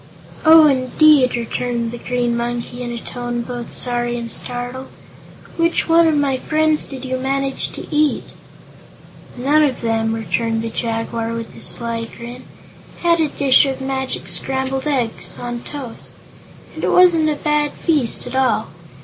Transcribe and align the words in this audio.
"Oh, 0.45 0.65
indeed!" 0.65 1.35
returned 1.35 1.91
the 1.91 1.99
Green 1.99 2.35
Monkey, 2.35 2.81
in 2.81 2.91
a 2.91 2.97
tone 2.97 3.43
both 3.43 3.69
sorry 3.69 4.17
and 4.17 4.31
startled. 4.31 4.87
"Which 5.57 5.87
of 5.87 6.15
my 6.15 6.37
friends 6.39 6.87
did 6.87 7.05
you 7.05 7.17
manage 7.17 7.69
to 7.73 7.85
eat?" 7.95 8.33
"None 9.37 9.61
of 9.63 9.81
them," 9.81 10.15
returned 10.15 10.63
the 10.63 10.69
Jaguar, 10.71 11.33
with 11.33 11.55
a 11.55 11.61
sly 11.61 12.05
grin 12.17 12.45
"I 13.03 13.07
had 13.09 13.19
a 13.19 13.27
dish 13.27 13.67
of 13.67 13.79
magic 13.79 14.27
scrambled 14.27 14.87
eggs 14.87 15.37
on 15.37 15.59
toast 15.61 16.13
and 16.73 16.83
it 16.83 16.89
wasn't 16.89 17.29
a 17.29 17.35
bad 17.35 17.71
feast, 17.73 18.25
at 18.25 18.33
all. 18.33 18.69